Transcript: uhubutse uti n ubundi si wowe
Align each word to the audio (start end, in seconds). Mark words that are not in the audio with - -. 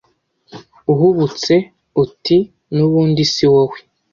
uhubutse 0.91 1.53
uti 2.03 2.37
n 2.73 2.75
ubundi 2.85 3.23
si 3.33 3.43
wowe 3.53 3.77